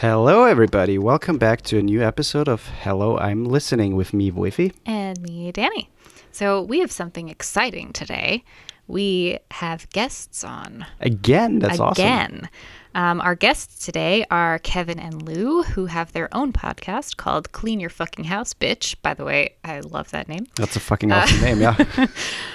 [0.00, 0.96] Hello, everybody.
[0.96, 4.72] Welcome back to a new episode of Hello, I'm Listening with me, Voifi.
[4.86, 5.90] And me, Danny.
[6.30, 8.44] So, we have something exciting today.
[8.86, 10.86] We have guests on.
[11.00, 12.04] Again, that's awesome.
[12.04, 12.48] Again.
[12.94, 17.78] Um, our guests today are Kevin and Lou, who have their own podcast called Clean
[17.78, 18.96] Your Fucking House, Bitch.
[19.02, 20.46] By the way, I love that name.
[20.56, 21.76] That's a fucking awesome name, yeah.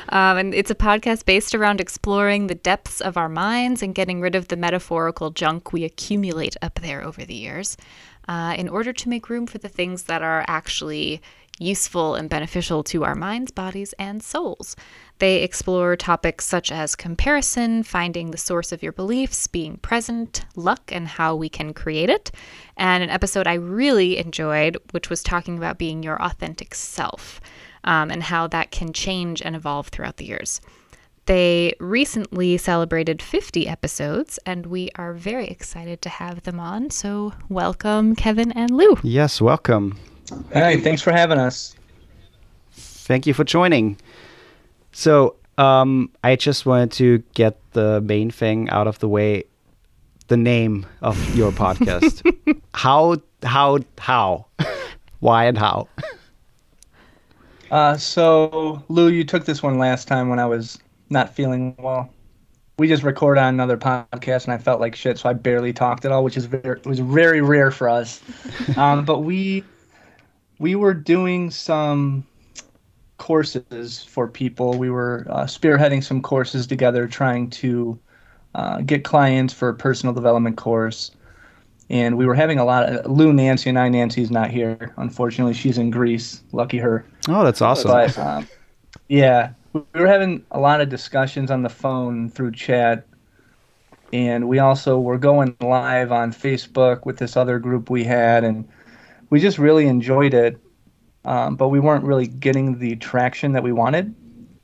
[0.10, 4.22] Um, and it's a podcast based around exploring the depths of our minds and getting
[4.22, 7.78] rid of the metaphorical junk we accumulate up there over the years
[8.28, 11.22] uh, in order to make room for the things that are actually
[11.60, 14.76] useful and beneficial to our minds, bodies, and souls.
[15.20, 20.92] They explore topics such as comparison, finding the source of your beliefs, being present, luck,
[20.92, 22.32] and how we can create it.
[22.76, 27.40] And an episode I really enjoyed, which was talking about being your authentic self
[27.84, 30.60] um, and how that can change and evolve throughout the years.
[31.26, 36.90] They recently celebrated 50 episodes, and we are very excited to have them on.
[36.90, 38.98] So, welcome, Kevin and Lou.
[39.04, 39.98] yes, welcome.
[40.52, 41.76] Hey, thanks for having us.
[42.72, 43.98] Thank you for joining.
[44.92, 49.44] So, um, I just wanted to get the main thing out of the way
[50.28, 52.24] the name of your podcast.
[52.74, 54.46] how, how, how?
[55.20, 55.88] Why and how?
[57.72, 60.78] Uh, so, Lou, you took this one last time when I was
[61.10, 62.10] not feeling well.
[62.78, 66.06] We just recorded on another podcast, and I felt like shit, so I barely talked
[66.06, 68.22] at all, which is very was very rare for us.
[68.78, 69.64] um, but we
[70.64, 72.26] we were doing some
[73.18, 74.78] courses for people.
[74.78, 78.00] We were uh, spearheading some courses together, trying to
[78.56, 81.12] uh, get clients for a personal development course.
[81.90, 83.90] And we were having a lot of Lou, Nancy, and I.
[83.90, 85.54] Nancy's not here, unfortunately.
[85.54, 86.42] She's in Greece.
[86.54, 87.06] Lucky her.
[87.28, 87.92] Oh, that's awesome.
[87.92, 88.48] But um,
[89.10, 93.06] yeah, we were having a lot of discussions on the phone through chat,
[94.14, 98.66] and we also were going live on Facebook with this other group we had, and
[99.34, 100.60] we just really enjoyed it.
[101.26, 104.14] Um, but we weren't really getting the traction that we wanted.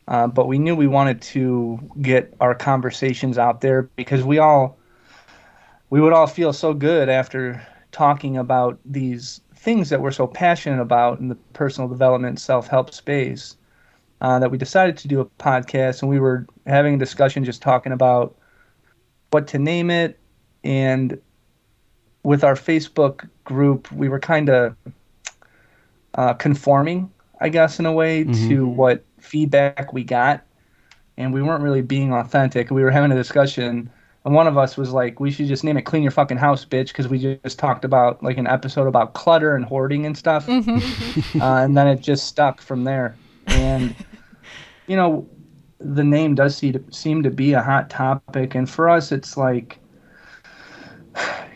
[0.07, 4.77] Uh, but we knew we wanted to get our conversations out there because we all
[5.89, 10.79] we would all feel so good after talking about these things that we're so passionate
[10.79, 13.57] about in the personal development self-help space
[14.21, 17.63] uh, that we decided to do a podcast and we were having a discussion just
[17.63, 18.37] talking about
[19.31, 20.19] what to name it
[20.63, 21.19] and
[22.21, 24.75] with our facebook group we were kind of
[26.13, 27.11] uh, conforming
[27.41, 30.45] i guess in a way to what feedback we got.
[31.17, 32.71] And we weren't really being authentic.
[32.71, 33.89] We were having a discussion
[34.25, 36.65] and one of us was like we should just name it clean your fucking house
[36.65, 40.47] bitch because we just talked about like an episode about clutter and hoarding and stuff.
[41.39, 43.15] Uh, and then it just stuck from there.
[43.47, 43.95] And
[44.87, 45.27] you know
[45.79, 48.55] the name does see to, seem to be a hot topic.
[48.55, 49.79] And for us it's like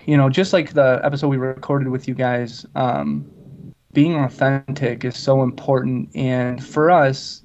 [0.06, 3.25] you know just like the episode we recorded with you guys um,
[3.94, 6.09] being authentic is so important.
[6.16, 7.41] And for us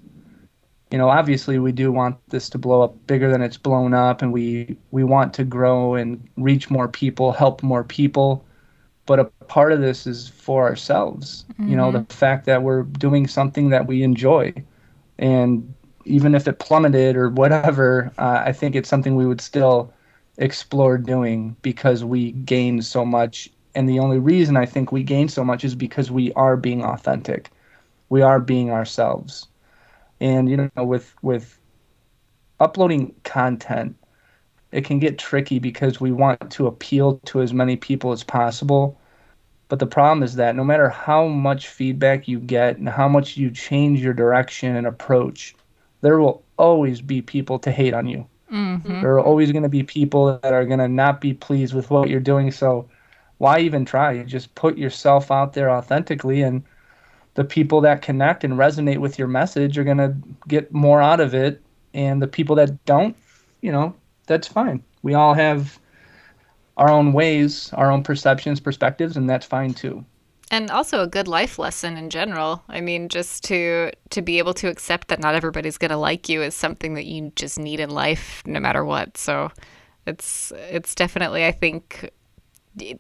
[0.91, 4.23] you know obviously we do want this to blow up bigger than it's blown up
[4.23, 8.45] and we we want to grow and reach more people help more people.
[9.07, 13.27] But a part of this is for ourselves you know the fact that we're doing
[13.27, 14.53] something that we enjoy.
[15.19, 15.75] And
[16.05, 19.93] even if it plummeted or whatever uh, i think it's something we would still
[20.39, 23.51] explore doing because we gain so much.
[23.75, 26.85] And the only reason i think we gain so much is because we are being
[26.85, 27.51] authentic.
[28.09, 29.49] We are being ourselves.
[30.21, 31.59] And you know with with
[32.61, 33.97] uploading content
[34.73, 38.99] it can get tricky because we want to appeal to as many people as possible.
[39.69, 43.37] But the problem is that no matter how much feedback you get and how much
[43.37, 45.55] you change your direction and approach
[46.01, 49.03] there will always be people to hate on you Mm-hmm.
[49.03, 51.91] there are always going to be people that are going to not be pleased with
[51.91, 52.89] what you're doing so
[53.39, 54.13] why even try?
[54.13, 56.63] You just put yourself out there authentically and
[57.35, 60.15] the people that connect and resonate with your message are going to
[60.49, 61.63] get more out of it
[61.95, 63.17] and the people that don't
[63.61, 63.95] you know
[64.27, 64.83] that's fine.
[65.03, 65.79] We all have
[66.77, 70.05] our own ways our own perceptions perspectives and that's fine too
[70.51, 72.63] and also a good life lesson in general.
[72.69, 76.29] I mean just to to be able to accept that not everybody's going to like
[76.29, 79.17] you is something that you just need in life no matter what.
[79.17, 79.51] So
[80.07, 82.11] it's it's definitely i think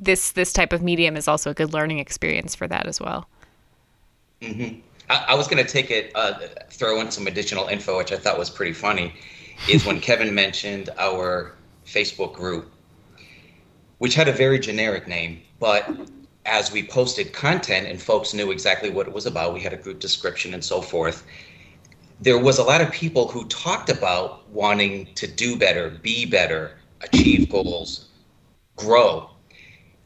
[0.00, 3.28] this this type of medium is also a good learning experience for that as well.
[5.10, 6.38] I, I was going to take it, uh,
[6.70, 9.14] throw in some additional info, which I thought was pretty funny,
[9.68, 11.54] is when Kevin mentioned our
[11.86, 12.70] Facebook group,
[13.98, 15.88] which had a very generic name, but
[16.48, 19.76] as we posted content and folks knew exactly what it was about, we had a
[19.76, 21.24] group description and so forth.
[22.20, 26.72] There was a lot of people who talked about wanting to do better, be better,
[27.02, 28.06] achieve goals,
[28.76, 29.30] grow.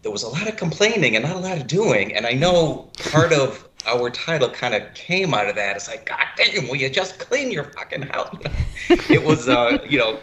[0.03, 2.13] there was a lot of complaining and not a lot of doing.
[2.15, 5.77] And I know part of our title kind of came out of that.
[5.77, 8.37] It's like, God damn, will you just clean your fucking house?
[8.89, 10.19] it was, uh, you know,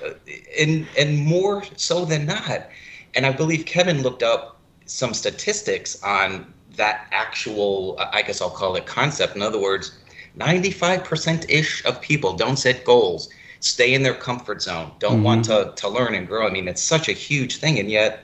[0.59, 2.67] and and more so than not.
[3.15, 4.58] And I believe Kevin looked up
[4.89, 9.35] some statistics on that actual, I guess I'll call it concept.
[9.35, 9.97] In other words,
[10.37, 15.23] 95% ish of people don't set goals, stay in their comfort zone, don't mm-hmm.
[15.23, 16.47] want to, to learn and grow.
[16.47, 17.77] I mean, it's such a huge thing.
[17.77, 18.23] And yet,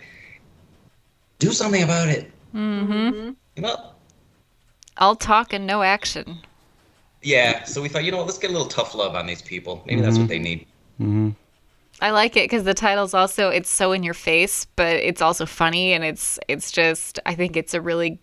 [1.38, 2.32] do something about it.
[2.56, 3.32] Mm-hmm.
[3.56, 3.92] You know?
[4.98, 6.40] All talk and no action.
[7.22, 7.64] Yeah.
[7.66, 9.84] So we thought, you know, let's get a little tough love on these people.
[9.86, 10.06] Maybe mm-hmm.
[10.06, 10.30] that's what mm-hmm.
[10.30, 10.66] they need.
[12.02, 15.46] I like it because the title's also it's so in your face, but it's also
[15.46, 18.20] funny and it's it's just I think it's a really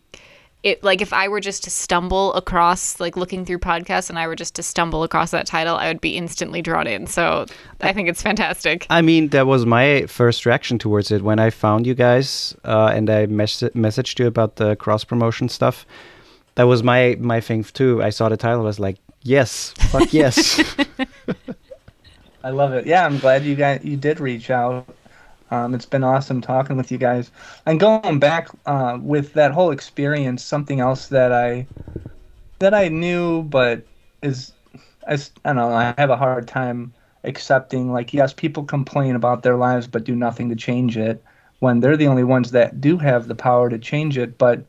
[0.62, 4.26] it like if I were just to stumble across like looking through podcasts and I
[4.26, 7.06] were just to stumble across that title, I would be instantly drawn in.
[7.06, 7.46] So
[7.80, 8.86] I think it's fantastic.
[8.88, 12.92] I mean, that was my first reaction towards it when I found you guys uh,
[12.94, 15.84] and I mes- messaged you about the cross promotion stuff.
[16.54, 18.02] That was my my thing too.
[18.02, 20.60] I saw the title, I was like, yes, fuck yes.
[22.44, 22.86] I love it.
[22.86, 24.86] Yeah, I'm glad you guys you did reach out.
[25.50, 27.30] Um, it's been awesome talking with you guys.
[27.66, 31.66] And going back uh, with that whole experience, something else that I
[32.58, 33.86] that I knew, but
[34.22, 34.52] is
[35.06, 35.72] I, I don't know.
[35.72, 36.94] I have a hard time
[37.24, 37.92] accepting.
[37.92, 41.22] Like, yes, people complain about their lives, but do nothing to change it.
[41.60, 44.38] When they're the only ones that do have the power to change it.
[44.38, 44.64] But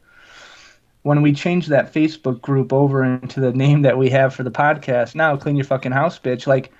[1.03, 4.51] when we change that Facebook group over into the name that we have for the
[4.51, 6.45] podcast now, clean your fucking house, bitch.
[6.45, 6.71] Like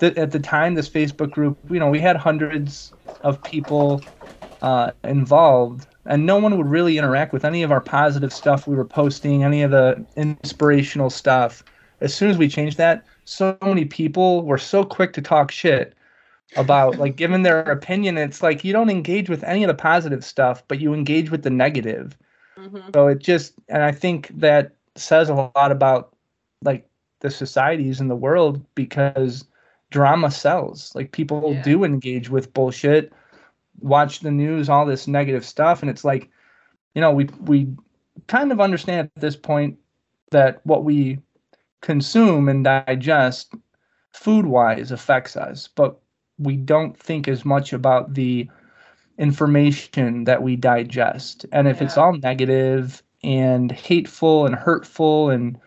[0.00, 2.92] th- at the time, this Facebook group, you know, we had hundreds
[3.22, 4.02] of people
[4.62, 8.74] uh, involved, and no one would really interact with any of our positive stuff we
[8.74, 11.62] were posting, any of the inspirational stuff.
[12.00, 15.94] As soon as we changed that, so many people were so quick to talk shit
[16.56, 18.18] about like giving their opinion.
[18.18, 21.42] It's like you don't engage with any of the positive stuff, but you engage with
[21.42, 22.16] the negative.
[22.58, 22.90] Mm-hmm.
[22.92, 26.16] So it just, and I think that says a lot about
[26.62, 26.88] like
[27.20, 29.44] the societies in the world because
[29.90, 30.94] drama sells.
[30.94, 31.62] Like people yeah.
[31.62, 33.12] do engage with bullshit,
[33.80, 36.30] watch the news, all this negative stuff, and it's like,
[36.94, 37.68] you know, we we
[38.26, 39.78] kind of understand at this point
[40.30, 41.18] that what we
[41.80, 43.54] consume and digest
[44.12, 46.00] food wise affects us, but
[46.38, 48.48] we don't think as much about the
[49.18, 51.46] information that we digest.
[51.52, 51.84] And if yeah.
[51.84, 55.58] it's all negative and hateful and hurtful and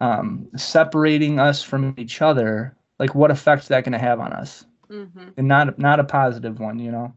[0.00, 4.64] um, separating us from each other, like what effect's that going to have on us?
[4.90, 5.28] Mm-hmm.
[5.36, 7.12] and not not a positive one you know?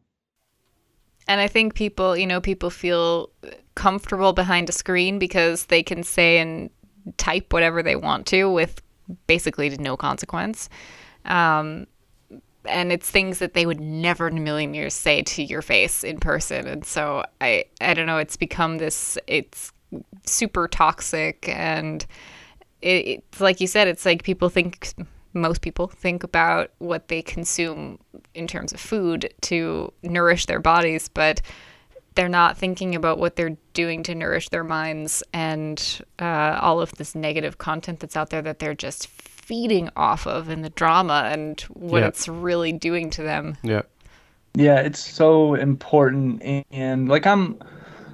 [1.30, 3.30] And i think people you know people feel
[3.76, 6.70] comfortable behind a screen because they can say and
[7.18, 8.82] type whatever they want to with
[9.28, 10.70] basically no consequence.
[11.26, 11.88] Um,
[12.66, 16.04] and it's things that they would never in a million years say to your face
[16.04, 16.68] in person.
[16.68, 19.72] And so i i don't know it's become this it's
[20.26, 22.06] super toxic and
[22.82, 24.94] it, it's like you said it's like people think
[25.34, 28.00] most people think about what they consume
[28.34, 31.42] in terms of food to nourish their bodies, but
[32.16, 36.92] they're not thinking about what they're doing to nourish their minds and uh, all of
[36.94, 41.30] this negative content that's out there that they're just feeding off of and the drama
[41.32, 42.08] and what yeah.
[42.08, 43.58] it's really doing to them.
[43.64, 43.84] Yeah.
[44.54, 46.66] Yeah, it's so important.
[46.72, 47.58] And like, I'm,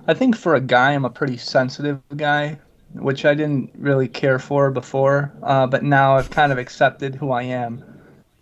[0.08, 2.60] I think for a guy, I'm a pretty sensitive guy
[3.02, 7.32] which I didn't really care for before, uh, but now I've kind of accepted who
[7.32, 7.84] I am.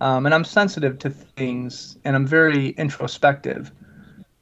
[0.01, 3.71] Um, and I'm sensitive to things, and I'm very introspective.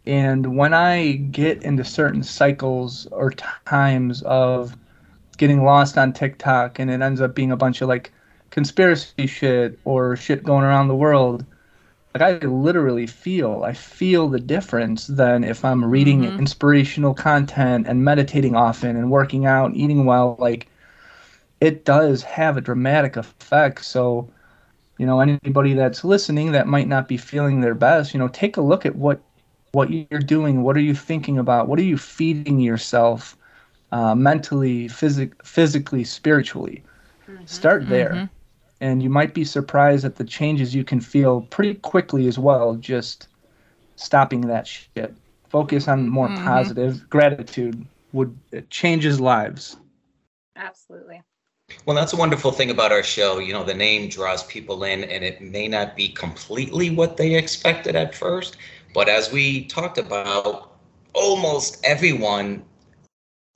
[0.06, 4.76] And when I get into certain cycles or times of
[5.38, 8.12] getting lost on TikTok, and it ends up being a bunch of like
[8.50, 11.46] conspiracy shit or shit going around the world,
[12.14, 16.40] like I literally feel, I feel the difference than if I'm reading mm-hmm.
[16.40, 20.36] inspirational content and meditating often and working out, and eating well.
[20.38, 20.68] Like
[21.60, 23.84] it does have a dramatic effect.
[23.84, 24.30] So,
[24.98, 28.58] you know, anybody that's listening that might not be feeling their best, you know, take
[28.58, 29.20] a look at what
[29.72, 30.62] what you're doing.
[30.62, 31.68] What are you thinking about?
[31.68, 33.36] What are you feeding yourself
[33.92, 36.84] uh, mentally, phys- physically, spiritually?
[37.28, 37.46] Mm-hmm.
[37.46, 38.12] Start there.
[38.12, 38.33] Mm-hmm
[38.84, 42.76] and you might be surprised at the changes you can feel pretty quickly as well
[42.76, 43.30] just
[43.96, 45.16] stopping that shit.
[45.48, 46.44] Focus on more mm-hmm.
[46.44, 47.10] positive.
[47.10, 49.78] Gratitude would it changes lives.
[50.58, 51.22] Absolutely.
[51.86, 53.40] Well that's a wonderful thing about our show.
[53.40, 57.36] You know the name draws people in and it may not be completely what they
[57.36, 58.58] expected at first
[58.94, 60.74] but as we talked about
[61.14, 62.66] almost everyone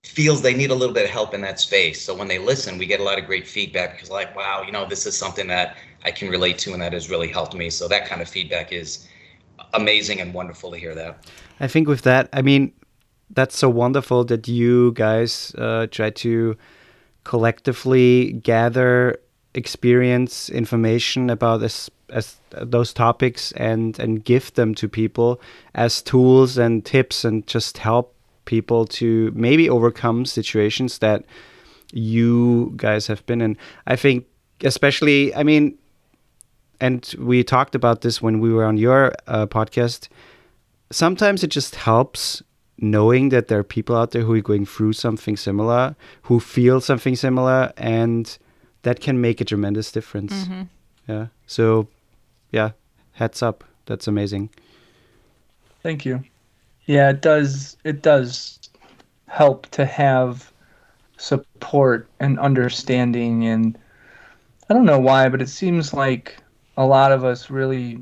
[0.08, 2.02] feels they need a little bit of help in that space.
[2.02, 4.72] So when they listen, we get a lot of great feedback because like, wow, you
[4.72, 7.70] know, this is something that I can relate to and that has really helped me.
[7.70, 9.08] So that kind of feedback is
[9.74, 11.26] amazing and wonderful to hear that.
[11.60, 12.74] I think with that, I mean,
[13.30, 16.58] that's so wonderful that you guys uh, try to
[17.24, 19.20] collectively gather
[19.54, 25.42] experience information about this as those topics and and give them to people
[25.76, 28.17] as tools and tips and just help
[28.48, 31.24] people to maybe overcome situations that
[31.94, 34.26] you guys have been in i think
[34.64, 35.78] especially i mean
[36.82, 40.08] and we talked about this when we were on your uh, podcast
[40.92, 42.42] sometimes it just helps
[42.80, 46.80] knowing that there are people out there who are going through something similar who feel
[46.82, 48.38] something similar and
[48.84, 50.64] that can make a tremendous difference Mm-hmm.
[51.08, 51.88] yeah so
[52.52, 52.72] yeah,
[53.12, 53.64] heads up.
[53.88, 54.50] That's amazing.
[55.84, 56.24] Thank you.
[56.88, 57.78] Yeah, it does.
[57.84, 58.60] It does
[59.28, 60.52] help to have
[61.18, 63.78] support and understanding, and
[64.70, 66.38] I don't know why, but it seems like
[66.78, 68.00] a lot of us really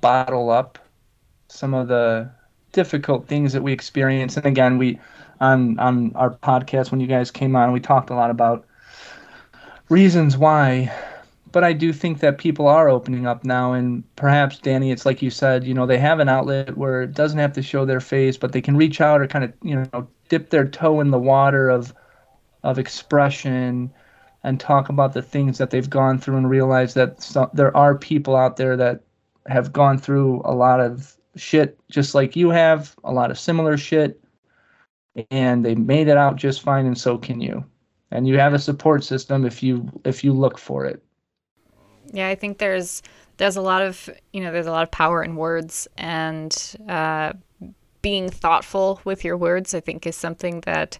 [0.00, 0.78] bottle up
[1.48, 2.30] some of the
[2.72, 4.36] difficult things that we experience.
[4.36, 5.00] And again, we
[5.40, 8.66] on on our podcast when you guys came on, we talked a lot about
[9.88, 10.92] reasons why
[11.56, 15.22] but I do think that people are opening up now, and perhaps Danny, it's like
[15.22, 17.98] you said, you know, they have an outlet where it doesn't have to show their
[17.98, 21.12] face, but they can reach out or kind of, you know, dip their toe in
[21.12, 21.94] the water of
[22.62, 23.90] of expression
[24.44, 27.96] and talk about the things that they've gone through and realize that some, there are
[27.96, 29.00] people out there that
[29.46, 33.78] have gone through a lot of shit just like you have, a lot of similar
[33.78, 34.22] shit,
[35.30, 37.64] and they made it out just fine, and so can you.
[38.10, 41.02] And you have a support system if you if you look for it.
[42.12, 43.02] Yeah, I think there's
[43.36, 47.32] there's a lot of you know there's a lot of power in words and uh,
[48.02, 49.74] being thoughtful with your words.
[49.74, 50.98] I think is something that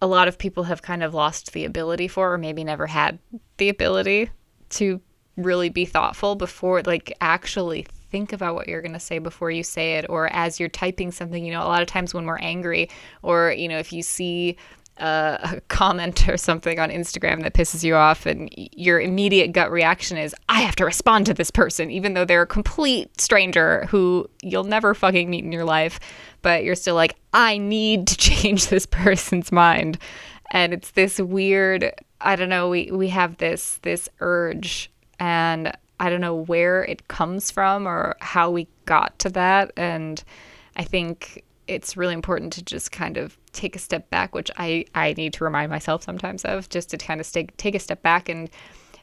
[0.00, 3.18] a lot of people have kind of lost the ability for, or maybe never had
[3.56, 4.30] the ability
[4.70, 5.00] to
[5.36, 9.62] really be thoughtful before, like actually think about what you're going to say before you
[9.62, 11.44] say it, or as you're typing something.
[11.44, 12.90] You know, a lot of times when we're angry,
[13.22, 14.56] or you know, if you see
[14.98, 20.16] a comment or something on Instagram that pisses you off, and your immediate gut reaction
[20.16, 24.28] is, I have to respond to this person, even though they're a complete stranger who
[24.42, 25.98] you'll never fucking meet in your life.
[26.42, 29.98] But you're still like, I need to change this person's mind.
[30.50, 36.10] And it's this weird, I don't know, we, we have this this urge and I
[36.10, 39.72] don't know where it comes from or how we got to that.
[39.76, 40.22] And
[40.76, 44.84] I think it's really important to just kind of take a step back, which I,
[44.94, 48.02] I need to remind myself sometimes of, just to kind of stay, take a step
[48.02, 48.50] back and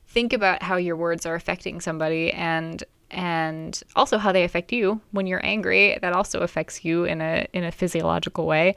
[0.07, 5.01] think about how your words are affecting somebody and and also how they affect you
[5.11, 5.97] when you're angry.
[6.01, 8.75] That also affects you in a in a physiological way.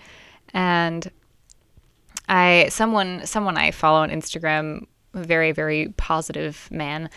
[0.52, 1.10] And
[2.28, 7.10] I someone someone I follow on Instagram, very very positive man.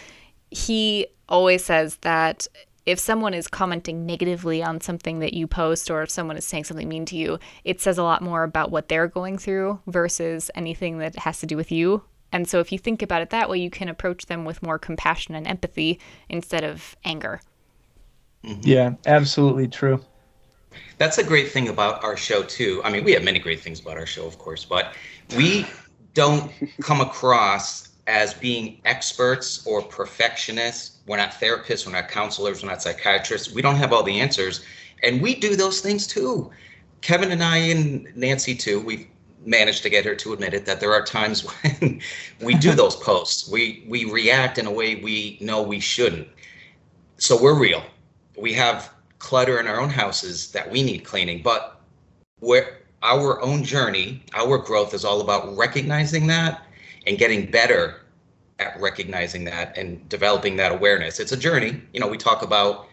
[0.51, 2.47] He always says that
[2.87, 6.63] if someone is commenting negatively on something that you post or if someone is saying
[6.63, 10.49] something mean to you, it says a lot more about what they're going through versus
[10.55, 12.01] anything that has to do with you.
[12.31, 14.79] And so if you think about it that way, you can approach them with more
[14.79, 17.41] compassion and empathy instead of anger.
[18.45, 18.61] Mm-hmm.
[18.63, 20.01] Yeah, absolutely true.
[20.97, 22.81] That's a great thing about our show too.
[22.85, 24.93] I mean, we have many great things about our show, of course, but
[25.35, 25.65] we
[26.13, 30.97] don't come across as being experts or perfectionists.
[31.05, 33.53] We're not therapists, we're not counselors, we're not psychiatrists.
[33.53, 34.65] We don't have all the answers.
[35.03, 36.49] And we do those things too.
[37.01, 39.07] Kevin and I and Nancy too, we've
[39.45, 41.41] managed to get her to admit it that there are times
[41.79, 42.01] when
[42.41, 43.49] we do those posts.
[43.49, 46.27] We we react in a way we know we shouldn't.
[47.17, 47.83] So we're real.
[48.37, 51.81] We have clutter in our own houses that we need cleaning, but
[52.39, 56.66] where our own journey, our growth is all about recognizing that
[57.07, 58.01] and getting better
[58.59, 61.19] at recognizing that and developing that awareness.
[61.19, 61.81] It's a journey.
[61.93, 62.87] You know, we talk about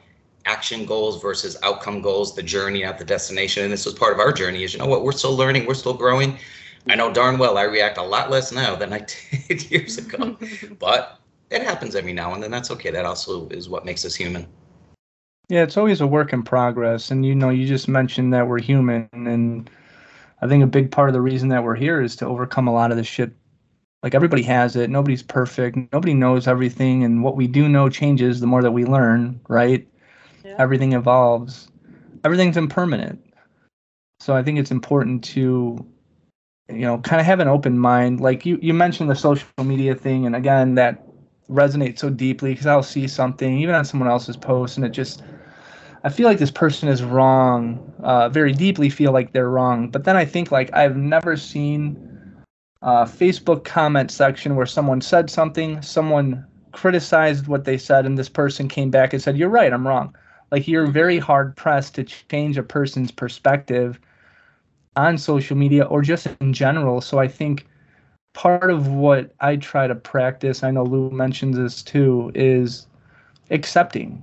[0.47, 3.65] action goals versus outcome goals, the journey, not the destination.
[3.65, 5.75] And this was part of our journey is, you know what, we're still learning, we're
[5.75, 6.39] still growing.
[6.87, 9.07] I know darn well I react a lot less now than I
[9.49, 10.37] did years ago,
[10.79, 11.19] but
[11.51, 12.51] it happens every now and then.
[12.51, 12.91] That's okay.
[12.91, 14.47] That also is what makes us human.
[15.49, 17.11] Yeah, it's always a work in progress.
[17.11, 19.09] And, you know, you just mentioned that we're human.
[19.13, 19.71] And
[20.41, 22.73] I think a big part of the reason that we're here is to overcome a
[22.73, 23.33] lot of the shit
[24.05, 24.91] like everybody has it.
[24.91, 25.79] Nobody's perfect.
[25.91, 27.03] Nobody knows everything.
[27.05, 29.89] And what we do know changes the more that we learn right?
[30.45, 30.57] Yeah.
[30.59, 31.69] everything evolves.
[32.23, 33.19] Everything's impermanent.
[34.21, 35.85] So i think it's important to
[36.69, 38.21] you know kind of have an open mind.
[38.21, 41.03] Like you you mentioned the social media thing and again that
[41.49, 45.23] resonates so deeply because i'll see something even on someone else's post and it just
[46.03, 47.93] i feel like this person is wrong.
[48.03, 49.91] Uh, very deeply feel like they're wrong.
[49.91, 52.14] But then i think like i've never seen
[52.85, 58.29] uh, Facebook comment section where someone said something, someone criticized what they said, and this
[58.29, 60.15] person came back and said, "You're right, I'm wrong."
[60.53, 63.99] Like you're very hard pressed to change a person's perspective
[64.97, 67.01] on social media or just in general.
[67.01, 67.67] So I think
[68.35, 72.87] part of what I try to practice, I know Lou mentions this too, is
[73.51, 74.23] accepting.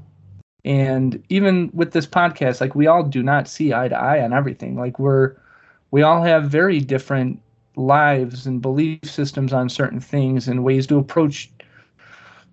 [0.63, 4.34] And even with this podcast, like we all do not see eye to eye on
[4.34, 4.77] everything.
[4.77, 5.36] Like we're
[5.89, 7.41] we all have very different
[7.75, 11.51] lives and belief systems on certain things and ways to approach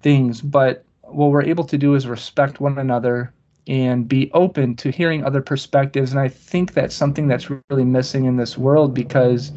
[0.01, 0.41] things.
[0.41, 3.33] But what we're able to do is respect one another
[3.67, 6.13] and be open to hearing other perspectives.
[6.13, 9.53] And I think that's something that's really missing in this world because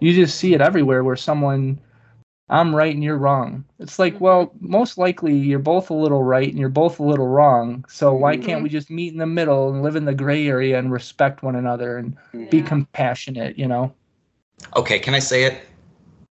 [0.00, 1.78] you just see it everywhere where someone,
[2.48, 3.64] I'm right and you're wrong.
[3.78, 4.20] It's like, Mm-hmm.
[4.20, 7.84] well, most likely you're both a little right and you're both a little wrong.
[7.88, 8.38] So why Mm-hmm.
[8.38, 11.42] can't we just meet in the middle and live in the gray area and respect
[11.42, 12.16] one another and
[12.50, 13.94] be compassionate, you know?
[14.76, 15.66] Okay, can I say it?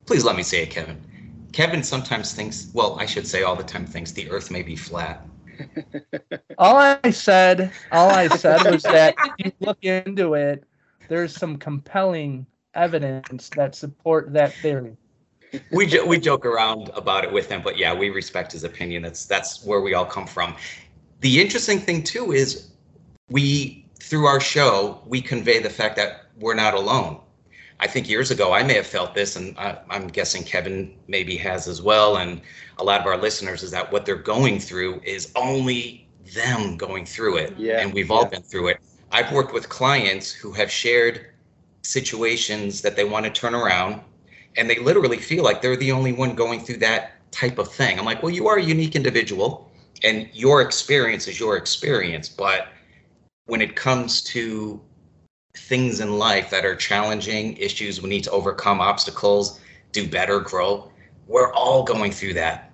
[0.06, 1.00] Please let me say it, Kevin.
[1.52, 4.76] Kevin sometimes thinks, well, I should say all the time thinks the earth may be
[4.76, 5.26] flat.
[6.58, 10.64] All I said, all I said was that if you look into it,
[11.08, 14.96] there's some compelling evidence that support that theory.
[15.70, 19.02] We jo- we joke around about it with him, but yeah, we respect his opinion.
[19.02, 20.54] That's that's where we all come from.
[21.20, 22.70] The interesting thing too is
[23.28, 27.20] we through our show we convey the fact that we're not alone.
[27.82, 31.36] I think years ago I may have felt this, and I, I'm guessing Kevin maybe
[31.38, 32.40] has as well, and
[32.78, 37.04] a lot of our listeners is that what they're going through is only them going
[37.04, 38.28] through it, Yeah, and we've all yeah.
[38.28, 38.78] been through it.
[39.10, 41.26] I've worked with clients who have shared
[41.82, 44.00] situations that they want to turn around,
[44.56, 47.98] and they literally feel like they're the only one going through that type of thing.
[47.98, 49.72] I'm like, well, you are a unique individual,
[50.04, 52.68] and your experience is your experience, but
[53.46, 54.80] when it comes to
[55.54, 59.60] things in life that are challenging, issues we need to overcome, obstacles,
[59.92, 60.90] do better, grow.
[61.26, 62.70] We're all going through that,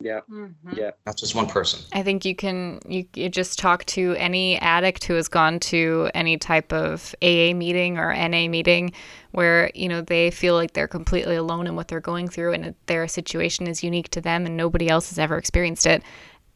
[0.00, 0.20] Yeah.
[0.30, 0.76] Mhm.
[0.76, 0.90] Yeah.
[1.06, 1.80] not just one person.
[1.92, 6.10] I think you can you, you just talk to any addict who has gone to
[6.14, 8.92] any type of AA meeting or NA meeting
[9.32, 12.74] where you know they feel like they're completely alone in what they're going through and
[12.86, 16.02] their situation is unique to them and nobody else has ever experienced it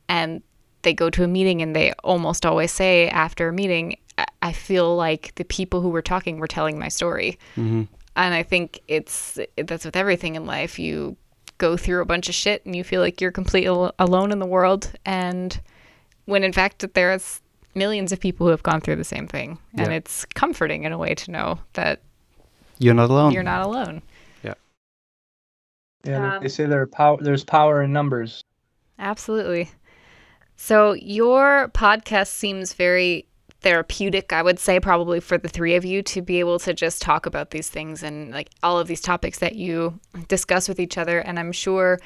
[0.08, 0.42] and
[0.82, 4.52] they go to a meeting and they almost always say after a meeting "I- I
[4.52, 7.84] feel like the people who were talking were telling my story hmm
[8.16, 10.76] and I think it's that's with everything in life.
[10.78, 11.16] You
[11.58, 14.40] go through a bunch of shit and you feel like you're completely al- alone in
[14.40, 15.60] the world, and
[16.24, 17.40] when in fact there's
[17.76, 20.98] millions of people who have gone through the same thing, and it's comforting in a
[20.98, 22.00] way to know that
[22.80, 23.32] You're not alone.
[23.32, 24.02] you're not alone.
[26.04, 28.42] Yeah, Um, they say there are power, there's power in numbers.
[28.98, 29.70] Absolutely.
[30.60, 33.26] So your podcast seems very
[33.60, 37.00] therapeutic, I would say, probably for the three of you to be able to just
[37.00, 40.98] talk about these things and like all of these topics that you discuss with each
[40.98, 41.20] other.
[41.20, 42.00] And I'm sure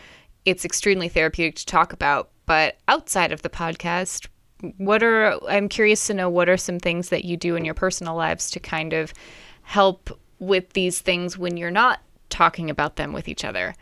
[0.45, 2.31] it's extremely therapeutic to talk about.
[2.45, 4.29] But outside of the podcast,
[4.77, 7.75] what are I'm curious to know what are some things that you do in your
[7.75, 9.15] personal lives to kind of
[9.63, 13.75] help with these things when you're not talking about them with each other?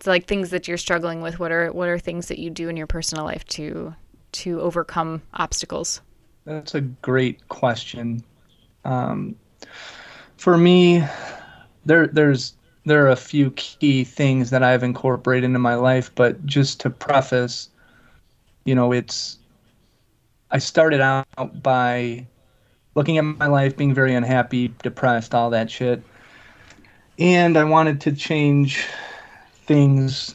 [0.00, 1.38] It's like things that you're struggling with.
[1.38, 3.94] What are what are things that you do in your personal life to
[4.32, 6.00] to overcome obstacles?
[6.46, 8.24] That's a great question.
[8.86, 9.36] Um,
[10.38, 11.04] for me,
[11.84, 12.54] there there's
[12.86, 16.88] there are a few key things that I've incorporated into my life, but just to
[16.88, 17.68] preface,
[18.64, 19.36] you know, it's
[20.50, 22.26] I started out by
[22.94, 26.02] looking at my life, being very unhappy, depressed, all that shit.
[27.18, 28.88] And I wanted to change
[29.70, 30.34] things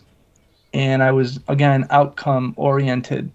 [0.74, 3.30] and I was again outcome oriented.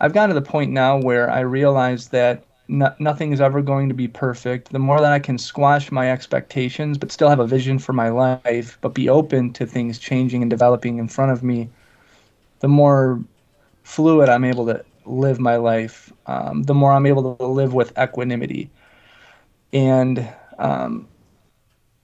[0.00, 3.88] I've gotten to the point now where I realize that no, nothing is ever going
[3.88, 4.72] to be perfect.
[4.72, 8.08] The more that I can squash my expectations, but still have a vision for my
[8.08, 11.68] life, but be open to things changing and developing in front of me,
[12.58, 13.22] the more
[13.84, 17.96] fluid I'm able to live my life, um, the more I'm able to live with
[17.96, 18.68] equanimity.
[19.72, 21.06] And um,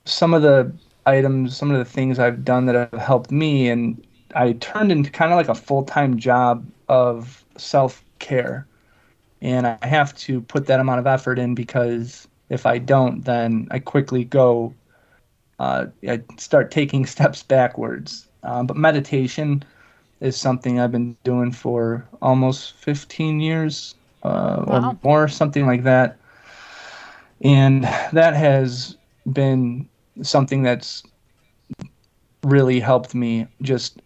[0.05, 0.73] some of the
[1.07, 4.03] items, some of the things I've done that have helped me, and
[4.35, 8.69] I turned into kind of like a full time job of self care.
[9.43, 13.69] And I have to put that amount of effort in because if I don't, then
[13.71, 14.77] I quickly go,
[15.59, 18.29] uh, I start taking steps backwards.
[18.43, 19.65] Um, but meditation
[20.21, 24.69] is something I've been doing for almost 15 years uh, Wow.
[24.69, 26.19] or more, something like that.
[27.43, 28.97] And that has
[29.31, 29.89] been
[30.23, 31.03] something that's
[32.45, 34.01] really helped me just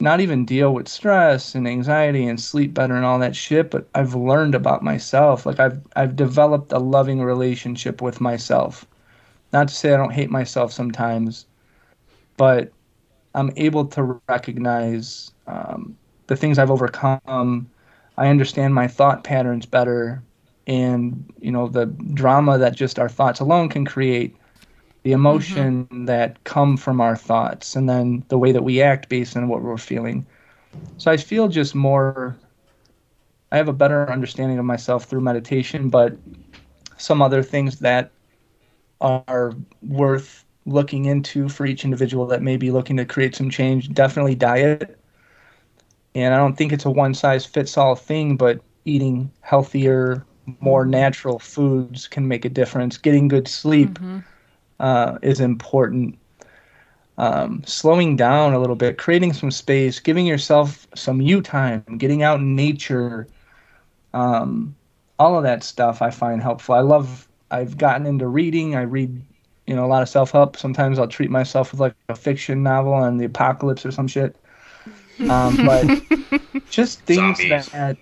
[0.00, 3.88] not even deal with stress and anxiety and sleep better and all that shit, but
[3.94, 5.46] I've learned about myself.
[5.46, 8.86] Like I've I've developed a loving relationship with myself.
[9.52, 11.46] Not to say I don't hate myself sometimes,
[12.36, 12.72] but
[13.34, 15.96] I'm able to recognize um,
[16.26, 17.70] the things I've overcome.
[18.16, 20.22] I understand my thought patterns better.
[20.66, 24.36] and you know the drama that just our thoughts alone can create
[25.02, 26.04] the emotion mm-hmm.
[26.06, 29.62] that come from our thoughts and then the way that we act based on what
[29.62, 30.26] we're feeling.
[30.98, 32.36] So i feel just more
[33.50, 36.16] i have a better understanding of myself through meditation but
[36.96, 38.10] some other things that
[39.00, 43.92] are worth looking into for each individual that may be looking to create some change
[43.92, 44.98] definitely diet.
[46.14, 50.24] And i don't think it's a one size fits all thing but eating healthier
[50.60, 52.98] more natural foods can make a difference.
[52.98, 54.18] Getting good sleep mm-hmm
[54.82, 56.18] uh, is important.
[57.18, 62.22] Um, slowing down a little bit, creating some space, giving yourself some you time, getting
[62.22, 63.28] out in nature,
[64.12, 64.74] um,
[65.18, 66.74] all of that stuff I find helpful.
[66.74, 67.28] I love.
[67.50, 68.76] I've gotten into reading.
[68.76, 69.22] I read,
[69.66, 70.56] you know, a lot of self help.
[70.56, 74.36] Sometimes I'll treat myself with like a fiction novel on the apocalypse or some shit.
[75.28, 75.86] Um, but
[76.70, 77.68] just things zombies.
[77.68, 77.96] that.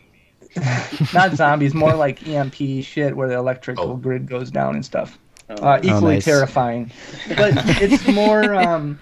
[1.15, 3.97] not zombies, more like EMP shit where the electrical oh.
[3.97, 5.19] grid goes down and stuff.
[5.51, 5.55] Oh.
[5.67, 6.25] uh, equally oh, nice.
[6.25, 6.91] terrifying.
[7.29, 8.55] But it's more.
[8.61, 9.01] Um,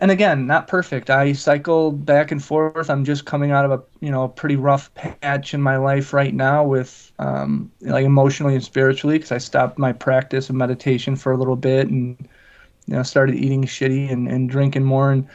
[0.00, 1.10] and again, not perfect.
[1.10, 2.90] I cycled back and forth.
[2.90, 6.12] I'm just coming out of a you know a pretty rough patch in my life
[6.12, 11.16] right now with um, like emotionally and spiritually because I stopped my practice of meditation
[11.16, 12.16] for a little bit and
[12.86, 15.26] you know started eating shitty and, and drinking more and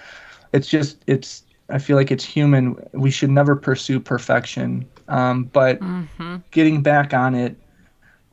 [0.53, 2.75] it's just it's I feel like it's human.
[2.93, 6.37] We should never pursue perfection, um, but mm-hmm.
[6.51, 7.55] getting back on it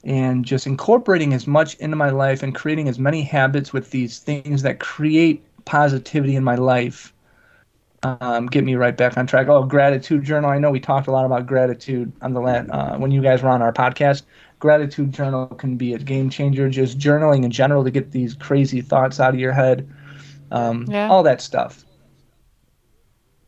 [0.08, 4.18] and just incorporating as much into my life and creating as many habits with these
[4.18, 7.12] things that create positivity in my life
[8.02, 9.48] um, get me right back on track.
[9.48, 10.50] Oh, gratitude journal.
[10.50, 13.48] I know we talked a lot about gratitude on the uh, when you guys were
[13.48, 14.22] on our podcast.
[14.60, 16.68] Gratitude journal can be a game changer.
[16.68, 19.88] Just journaling in general to get these crazy thoughts out of your head.
[20.50, 21.08] Um, yeah.
[21.08, 21.84] All that stuff.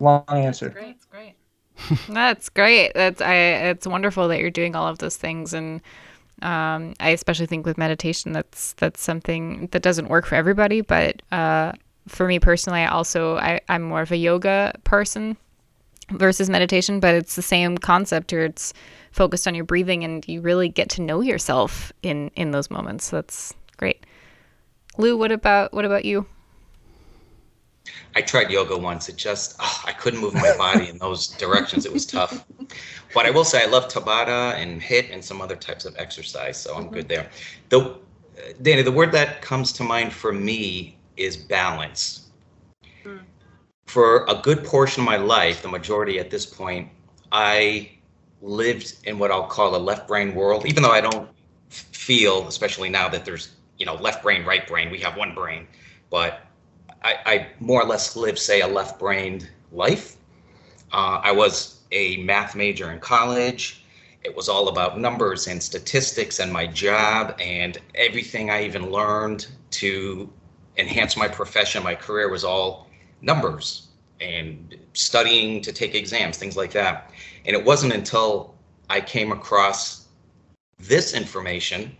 [0.01, 0.71] Long answer.
[0.71, 1.35] That's great.
[1.79, 2.09] That's great.
[2.15, 2.93] That's great.
[2.95, 3.35] That's I.
[3.35, 5.81] It's wonderful that you're doing all of those things and
[6.43, 10.81] um, I especially think with meditation, that's that's something that doesn't work for everybody.
[10.81, 11.73] But uh,
[12.09, 15.37] for me personally, I also I, I'm more of a yoga person
[16.11, 18.73] versus meditation, but it's the same concept where it's
[19.13, 23.07] focused on your breathing and you really get to know yourself in in those moments.
[23.07, 24.05] So that's great.
[24.99, 26.27] Lou, what about what about you?
[28.15, 29.09] I tried yoga once.
[29.09, 31.87] It just oh, I couldn't move my body in those directions.
[31.87, 32.45] It was tough.
[33.15, 36.57] But I will say I love Tabata and HIIT and some other types of exercise,
[36.57, 36.95] so I'm mm-hmm.
[36.95, 37.31] good there.
[37.69, 37.99] The
[38.63, 42.31] Danny, the word that comes to mind for me is balance.
[43.05, 43.21] Mm.
[43.87, 46.89] For a good portion of my life, the majority at this point,
[47.33, 47.91] I
[48.41, 51.29] lived in what I'll call a left brain world, even though I don't
[51.69, 55.67] feel, especially now that there's you know left brain, right brain, we have one brain,
[56.11, 56.41] but
[57.03, 60.17] I, I more or less lived, say, a left-brained life.
[60.93, 63.85] Uh, I was a math major in college.
[64.23, 69.47] It was all about numbers and statistics and my job and everything I even learned
[69.73, 70.31] to
[70.77, 72.89] enhance my profession, my career was all
[73.23, 73.89] numbers
[74.21, 77.11] and studying to take exams, things like that.
[77.47, 78.55] And it wasn't until
[78.89, 80.09] I came across
[80.79, 81.97] this information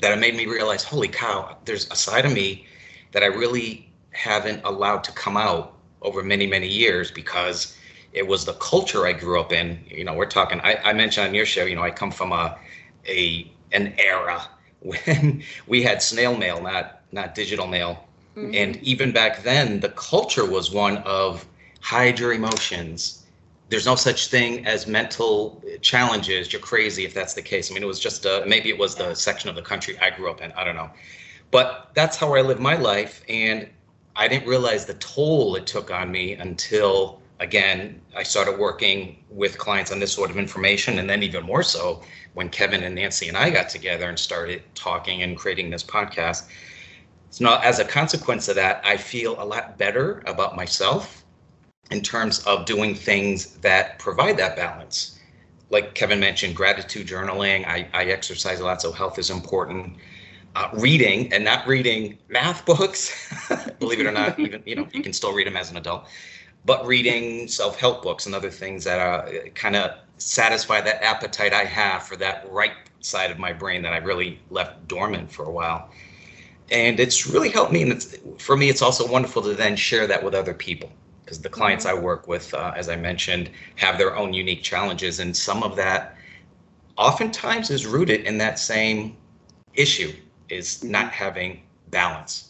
[0.00, 2.66] that it made me realize, holy cow, there's a side of me
[3.12, 3.87] that I really
[4.18, 7.76] haven't allowed to come out over many many years because
[8.12, 9.78] it was the culture I grew up in.
[9.86, 10.60] You know, we're talking.
[10.60, 11.64] I, I mentioned on your show.
[11.64, 12.58] You know, I come from a
[13.06, 14.42] a an era
[14.80, 18.54] when we had snail mail, not not digital mail, mm-hmm.
[18.54, 21.46] and even back then, the culture was one of
[21.80, 23.24] hide your emotions.
[23.70, 26.52] There's no such thing as mental challenges.
[26.52, 27.70] You're crazy if that's the case.
[27.70, 30.08] I mean, it was just a, maybe it was the section of the country I
[30.08, 30.50] grew up in.
[30.52, 30.90] I don't know,
[31.50, 33.68] but that's how I live my life, and
[34.18, 39.56] I didn't realize the toll it took on me until again I started working with
[39.58, 42.02] clients on this sort of information, and then even more so
[42.34, 46.48] when Kevin and Nancy and I got together and started talking and creating this podcast.
[47.30, 51.24] So now, as a consequence of that, I feel a lot better about myself
[51.92, 55.20] in terms of doing things that provide that balance.
[55.70, 57.66] Like Kevin mentioned, gratitude journaling.
[57.68, 59.96] I, I exercise a lot, so health is important
[60.54, 63.32] uh, reading and not reading math books.
[63.78, 66.06] Believe it or not, even you know you can still read them as an adult,
[66.64, 71.64] but reading self-help books and other things that uh, kind of satisfy that appetite I
[71.64, 75.50] have for that right side of my brain that I really left dormant for a
[75.50, 75.90] while.
[76.70, 77.82] And it's really helped me.
[77.82, 80.90] And it's, for me, it's also wonderful to then share that with other people
[81.24, 81.98] because the clients mm-hmm.
[81.98, 85.20] I work with, uh, as I mentioned, have their own unique challenges.
[85.20, 86.16] And some of that
[86.96, 89.16] oftentimes is rooted in that same
[89.74, 90.12] issue
[90.48, 92.48] is not having balance.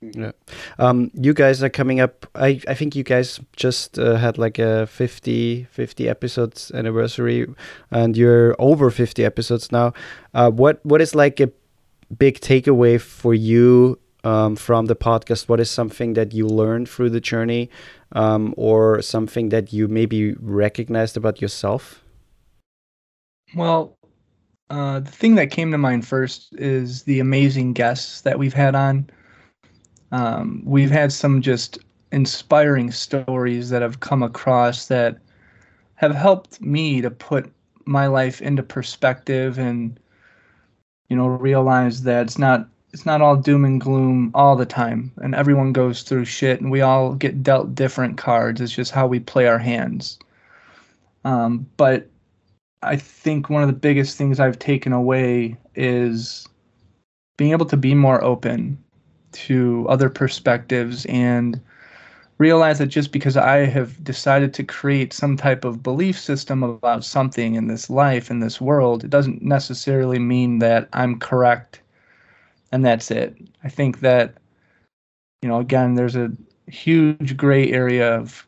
[0.00, 0.30] Yeah.
[0.78, 2.26] Um, you guys are coming up.
[2.34, 7.46] I, I think you guys just uh, had like a 50, 50 episodes anniversary
[7.90, 9.92] and you're over 50 episodes now.
[10.34, 11.50] Uh, what What is like a
[12.16, 15.48] big takeaway for you um, from the podcast?
[15.48, 17.68] What is something that you learned through the journey
[18.12, 22.04] um, or something that you maybe recognized about yourself?
[23.54, 23.97] Well,
[24.70, 28.74] uh, the thing that came to mind first is the amazing guests that we've had
[28.74, 29.08] on.
[30.12, 31.78] Um, we've had some just
[32.12, 35.18] inspiring stories that have come across that
[35.96, 37.50] have helped me to put
[37.84, 39.98] my life into perspective and
[41.08, 45.10] you know realize that it's not it's not all doom and gloom all the time
[45.18, 49.06] and everyone goes through shit and we all get dealt different cards it's just how
[49.06, 50.18] we play our hands
[51.24, 52.08] um, but
[52.82, 56.46] i think one of the biggest things i've taken away is
[57.36, 58.76] being able to be more open
[59.32, 61.60] to other perspectives and
[62.38, 67.04] realize that just because I have decided to create some type of belief system about
[67.04, 71.82] something in this life, in this world, it doesn't necessarily mean that I'm correct
[72.70, 73.36] and that's it.
[73.64, 74.34] I think that,
[75.42, 76.30] you know, again, there's a
[76.66, 78.46] huge gray area of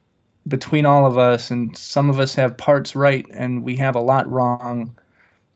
[0.51, 4.01] between all of us, and some of us have parts right and we have a
[4.01, 4.95] lot wrong,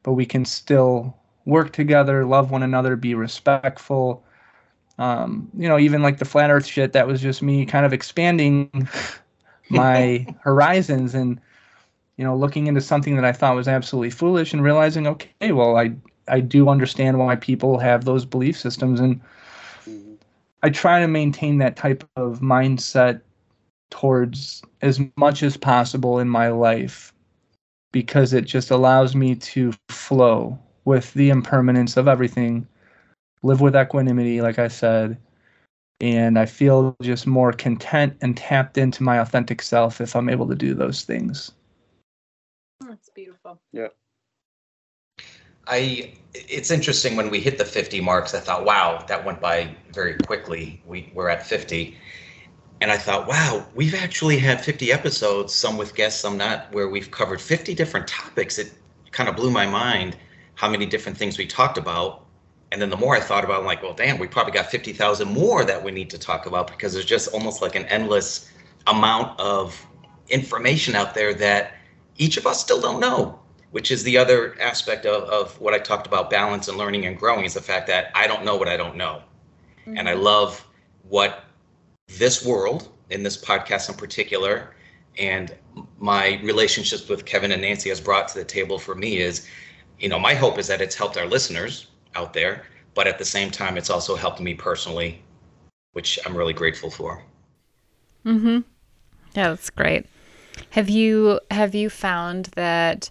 [0.02, 4.24] but we can still work together, love one another, be respectful
[4.98, 7.92] um, you know, even like the flat Earth shit, that was just me kind of
[7.92, 8.88] expanding
[9.70, 11.40] my horizons and
[12.16, 15.76] you know looking into something that I thought was absolutely foolish and realizing, okay, well,
[15.76, 15.94] I
[16.28, 19.20] I do understand why people have those belief systems, and
[19.84, 20.14] mm-hmm.
[20.62, 23.20] I try to maintain that type of mindset
[23.94, 27.14] towards as much as possible in my life
[27.92, 32.66] because it just allows me to flow with the impermanence of everything
[33.44, 35.16] live with equanimity, like I said,
[36.00, 40.48] and I feel just more content and tapped into my authentic self if I'm able
[40.48, 41.52] to do those things.
[42.80, 43.60] That's beautiful.
[43.70, 43.88] Yeah.
[45.68, 49.74] I it's interesting when we hit the 50 marks I thought wow that went by
[49.92, 51.96] very quickly we we're at 50
[52.80, 56.88] and I thought wow we've actually had 50 episodes some with guests some not where
[56.88, 58.72] we've covered 50 different topics it
[59.10, 60.16] kind of blew my mind
[60.54, 62.24] how many different things we talked about
[62.74, 64.68] and then the more I thought about it, I'm like, well, damn, we probably got
[64.68, 68.50] 50,000 more that we need to talk about because there's just almost like an endless
[68.88, 69.86] amount of
[70.28, 71.74] information out there that
[72.16, 73.38] each of us still don't know,
[73.70, 77.16] which is the other aspect of, of what I talked about balance and learning and
[77.16, 79.22] growing is the fact that I don't know what I don't know.
[79.82, 79.96] Mm-hmm.
[79.96, 80.66] And I love
[81.08, 81.44] what
[82.08, 84.74] this world, in this podcast in particular,
[85.18, 85.54] and
[85.98, 89.46] my relationships with Kevin and Nancy has brought to the table for me is,
[89.98, 92.66] you know, my hope is that it's helped our listeners out there.
[92.94, 95.22] But at the same time, it's also helped me personally,
[95.92, 97.22] which I'm really grateful for.
[98.24, 98.60] Mm-hmm.
[99.34, 100.06] Yeah, that's great.
[100.70, 103.10] Have you have you found that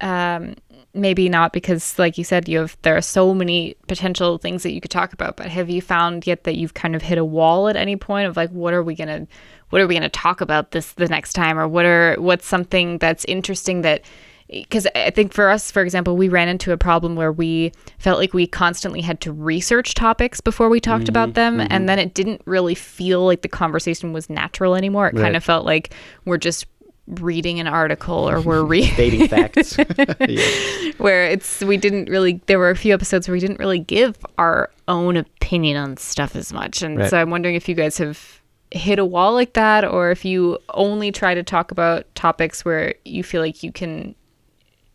[0.00, 0.54] um,
[0.94, 4.72] maybe not because, like you said, you have there are so many potential things that
[4.72, 7.24] you could talk about, but have you found yet that you've kind of hit a
[7.24, 9.26] wall at any point of like, what are we gonna,
[9.70, 12.98] what are we gonna talk about this the next time, or what are what's something
[12.98, 14.02] that's interesting that
[14.48, 18.18] because I think for us, for example, we ran into a problem where we felt
[18.18, 21.58] like we constantly had to research topics before we talked mm-hmm, about them.
[21.58, 21.68] Mm-hmm.
[21.70, 25.08] And then it didn't really feel like the conversation was natural anymore.
[25.08, 25.22] It right.
[25.22, 25.94] kind of felt like
[26.26, 26.66] we're just
[27.06, 29.76] reading an article or we're reading facts.
[30.20, 30.92] yeah.
[30.98, 34.16] Where it's, we didn't really, there were a few episodes where we didn't really give
[34.38, 36.82] our own opinion on stuff as much.
[36.82, 37.10] And right.
[37.10, 38.40] so I'm wondering if you guys have
[38.70, 42.94] hit a wall like that or if you only try to talk about topics where
[43.04, 44.14] you feel like you can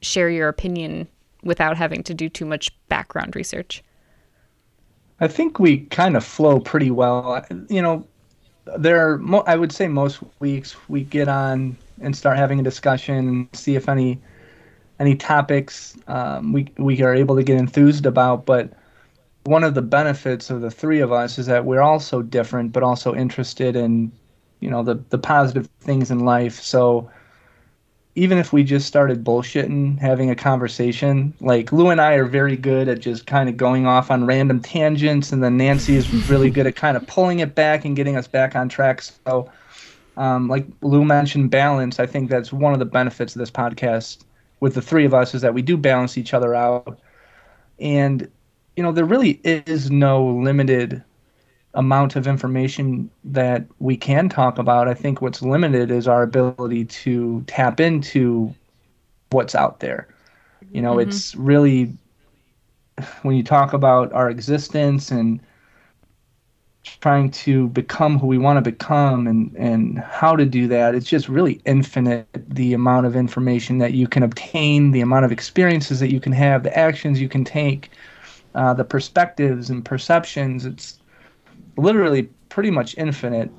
[0.02, 1.08] share your opinion
[1.44, 3.84] without having to do too much background research?
[5.22, 7.46] I think we kind of flow pretty well.
[7.70, 8.08] You know,
[8.78, 13.28] there are, I would say most weeks we get on and start having a discussion
[13.28, 14.20] and see if any
[15.00, 18.46] any topics um, we we are able to get enthused about.
[18.46, 18.74] But
[19.46, 22.72] one of the benefits of the three of us is that we're all so different,
[22.72, 24.12] but also interested in
[24.60, 26.60] you know the the positive things in life.
[26.60, 27.10] So
[28.16, 32.58] even if we just started bullshitting, having a conversation, like Lou and I are very
[32.58, 36.50] good at just kind of going off on random tangents, and then Nancy is really
[36.52, 39.02] good at kind of pulling it back and getting us back on track.
[39.02, 39.50] So,
[40.18, 42.00] um, like Lou mentioned, balance.
[42.00, 44.24] I think that's one of the benefits of this podcast
[44.60, 47.00] with the three of us is that we do balance each other out,
[47.80, 48.30] and
[48.76, 51.04] you know there really is no limited
[51.76, 54.88] amount of information that we can talk about.
[54.88, 58.54] I think what's limited is our ability to tap into
[59.30, 60.08] what's out there.
[60.72, 61.10] You know, mm-hmm.
[61.10, 61.94] it's really
[63.22, 65.40] when you talk about our existence and
[66.84, 71.08] trying to become who we want to become and and how to do that it's
[71.08, 76.00] just really infinite the amount of information that you can obtain the amount of experiences
[76.00, 77.92] that you can have the actions you can take
[78.56, 81.00] uh, the perspectives and perceptions it's
[81.80, 83.50] literally pretty much infinite.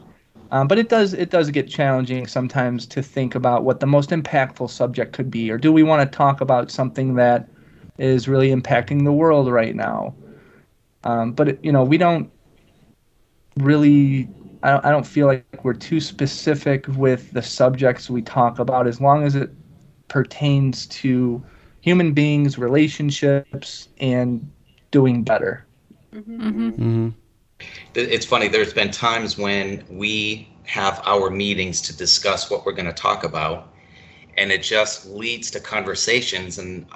[0.52, 4.10] Um, but it does it does get challenging sometimes to think about what the most
[4.10, 7.48] impactful subject could be or do we want to talk about something that
[7.98, 10.12] is really impacting the world right now?
[11.04, 12.30] Um, but it, you know we don't
[13.56, 14.28] really
[14.62, 18.86] I don't, I don't feel like we're too specific with the subjects we talk about
[18.86, 19.50] as long as it
[20.08, 21.42] pertains to
[21.80, 24.50] human beings relationships and
[24.90, 25.66] doing better
[26.14, 26.68] Mm-hmm.
[26.70, 27.08] Mm-hmm.
[27.94, 28.48] It's funny.
[28.48, 33.24] There's been times when we have our meetings to discuss what we're going to talk
[33.24, 33.72] about,
[34.36, 36.58] and it just leads to conversations.
[36.58, 36.86] And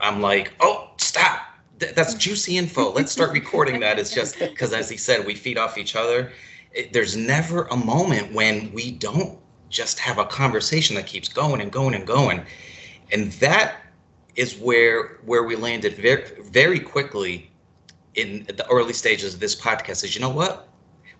[0.00, 1.47] I'm like, "Oh, stop!
[1.78, 2.92] That's juicy info.
[2.92, 6.32] Let's start recording that." It's just because, as he said, we feed off each other.
[6.72, 9.38] It, there's never a moment when we don't
[9.70, 12.44] just have a conversation that keeps going and going and going,
[13.12, 13.76] and that
[14.38, 17.50] is where where we landed very very quickly
[18.14, 20.68] in the early stages of this podcast is you know what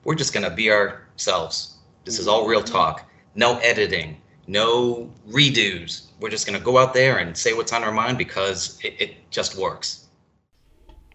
[0.04, 4.16] we're just going to be ourselves this is all real talk no editing
[4.46, 8.16] no redos we're just going to go out there and say what's on our mind
[8.16, 10.07] because it, it just works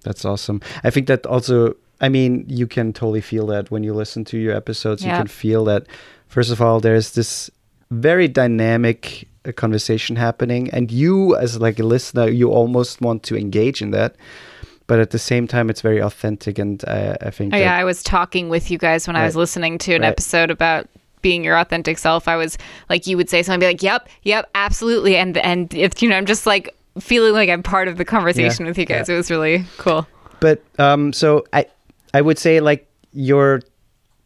[0.03, 3.93] that's awesome i think that also i mean you can totally feel that when you
[3.93, 5.11] listen to your episodes Yeah.
[5.11, 5.85] you can feel that
[6.27, 7.49] first of all there's this
[7.91, 13.35] very dynamic uh, conversation happening and you as like a listener you almost want to
[13.37, 14.15] engage in that
[14.87, 17.83] but at the same time it's very authentic and uh, i think Oh yeah, I
[17.83, 20.09] was talking with you guys when I was listening to an Right.
[20.09, 20.87] episode about
[21.21, 22.27] being your authentic self.
[22.27, 22.57] I was
[22.89, 26.09] like, you would say something, I'd be like, "Yep, yep, absolutely," and and if you
[26.09, 29.07] know, I'm just like feeling like I'm part of the conversation Yeah, with you guys.
[29.09, 29.15] yeah.
[29.15, 30.05] It was really cool.
[30.39, 31.65] but um so i
[32.13, 33.61] i would say like your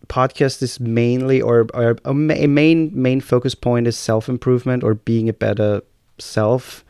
[0.07, 5.33] podcast is mainly or, or a main main focus point is self-improvement or being a
[5.33, 5.81] better
[6.17, 6.83] self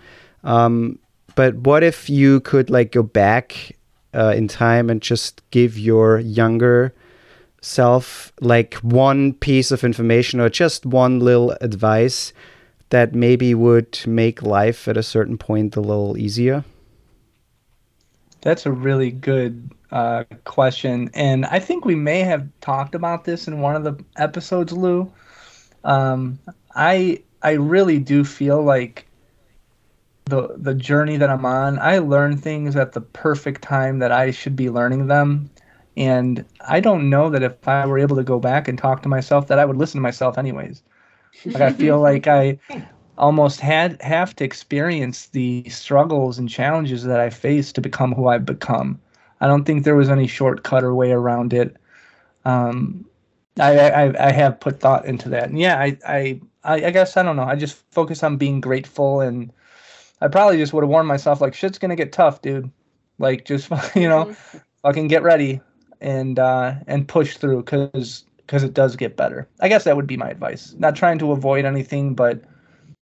[0.44, 0.98] um
[1.36, 3.76] but what if you could like go back
[4.14, 6.94] uh, in time and just give your younger
[7.62, 12.34] self like one piece of information or just one little advice
[12.90, 16.64] that maybe would make life at a certain point a little easier
[18.42, 23.48] That's a really good uh, question, and I think we may have talked about this
[23.48, 25.12] in one of the episodes, Lou.
[25.84, 26.40] Um,
[26.76, 29.08] I I really do feel like
[30.26, 34.32] the the journey that I'm on, I learn things at the perfect time that I
[34.32, 35.50] should be learning them,
[35.96, 39.10] and I don't know that if I were able to go back and talk to
[39.10, 40.84] myself, that I would listen to myself anyways.
[41.46, 42.60] Like I feel like I
[43.18, 48.28] almost had have to experience the struggles and challenges that I faced to become who
[48.28, 49.00] I've become.
[49.42, 51.76] I don't think there was any shortcut or way around it.
[52.46, 53.06] Um,
[53.60, 57.18] I, I I have put thought into that, and yeah, I, I I I guess
[57.18, 57.44] I don't know.
[57.44, 59.52] I just focus on being grateful, and
[60.22, 62.72] I probably just would have warned myself like shit's gonna get tough, dude.
[63.20, 64.36] Like just you know,
[64.84, 65.62] fucking get ready
[66.02, 69.48] and uh, and push through because because it does get better.
[69.60, 70.74] I guess that would be my advice.
[70.80, 72.42] Not trying to avoid anything, but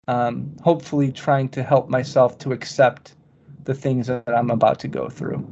[0.09, 3.15] um, hopefully trying to help myself to accept
[3.63, 5.47] the things that I'm about to go through.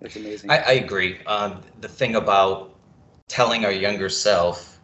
[0.00, 1.18] that's amazing I, I agree.
[1.26, 2.78] Um, the thing about
[3.26, 4.78] telling our younger self,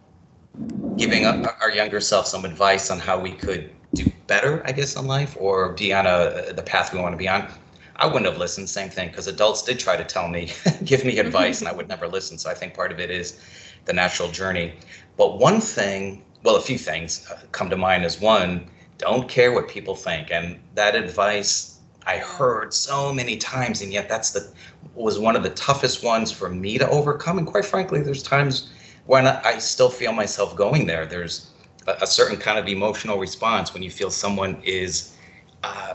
[0.97, 4.97] giving our, our younger self some advice on how we could do better, I guess,
[4.97, 7.53] in life or be on a the path we want to be on.
[7.97, 8.69] I wouldn't have listened.
[8.69, 10.53] Same thing, because adults did try to tell me,
[10.85, 12.39] give me advice, and I would never listen.
[12.39, 13.41] So I think part of it is
[13.89, 14.75] the natural journey.
[15.17, 18.05] But one thing, well, a few things uh, come to mind.
[18.05, 23.83] Is one, don't care what people think, and that advice I heard so many times,
[23.83, 24.53] and yet that's the
[24.95, 27.39] was one of the toughest ones for me to overcome.
[27.39, 28.71] And quite frankly, there's times
[29.07, 31.07] when I still feel myself going there.
[31.07, 31.51] There's
[31.87, 35.17] a, a certain kind of emotional response when you feel someone is
[35.65, 35.95] uh,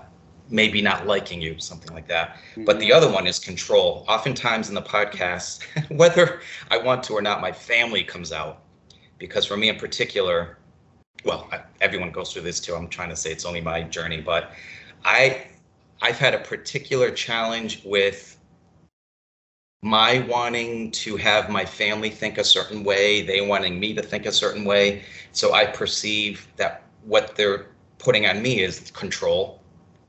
[0.49, 2.37] maybe not liking you, something like that.
[2.57, 2.97] But the mm-hmm.
[2.97, 4.05] other one is control.
[4.07, 8.63] Oftentimes in the podcast, whether I want to or not, my family comes out
[9.17, 10.57] because for me in particular,
[11.23, 12.75] well, I, everyone goes through this too.
[12.75, 14.51] I'm trying to say it's only my journey, but
[15.05, 15.47] I
[16.01, 18.37] I've had a particular challenge with
[19.81, 24.25] my wanting to have my family think a certain way, they wanting me to think
[24.25, 25.03] a certain way.
[25.31, 27.67] So I perceive that what they're
[27.99, 29.61] putting on me is control.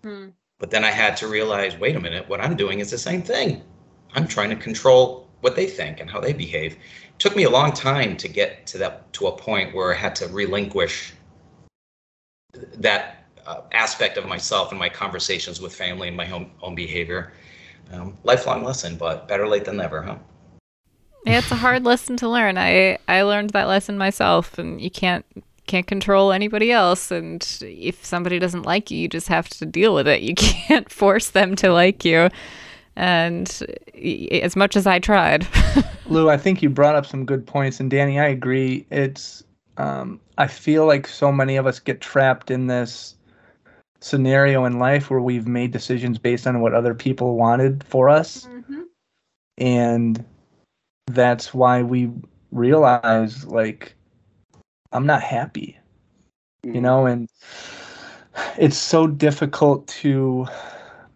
[0.04, 0.28] Hmm.
[0.58, 3.22] But then I had to realize, wait a minute, what I'm doing is the same
[3.22, 3.62] thing.
[4.14, 6.74] I'm trying to control what they think and how they behave.
[6.74, 9.96] It took me a long time to get to that to a point where I
[9.96, 11.14] had to relinquish
[12.74, 17.32] that uh, aspect of myself and my conversations with family and my own own behavior.
[17.92, 20.18] Um, lifelong lesson, but better late than never, huh?
[21.24, 22.58] Yeah, it's a hard lesson to learn.
[22.58, 25.24] I I learned that lesson myself, and you can't
[25.66, 27.10] can't control anybody else.
[27.10, 30.22] And if somebody doesn't like you, you just have to deal with it.
[30.28, 32.28] You can't force them to like you.
[32.96, 33.48] And
[34.42, 35.46] as much as I tried,
[36.06, 38.86] Lou, I think you brought up some good points, and Danny, I agree.
[38.90, 39.42] It's
[39.78, 43.16] um, I feel like so many of us get trapped in this
[44.00, 48.46] scenario in life where we've made decisions based on what other people wanted for us,
[48.46, 48.82] Mm-hmm.
[49.58, 50.24] and
[51.08, 52.10] that's why we
[52.52, 53.94] realize like
[54.94, 55.78] I'm not happy,
[56.62, 56.82] you mm.
[56.82, 57.28] know, and
[58.58, 60.46] it's so difficult to